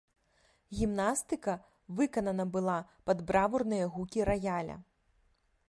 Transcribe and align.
Гімнастыка 0.77 1.53
выканана 1.99 2.43
была 2.57 2.77
пад 3.09 3.17
бравурныя 3.29 3.85
гукі 3.99 4.19
раяля. 4.33 4.77